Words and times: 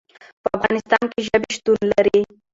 په 0.41 0.47
افغانستان 0.57 1.03
کې 1.11 1.19
ژبې 1.27 1.49
شتون 1.57 1.79
لري. 1.91 2.21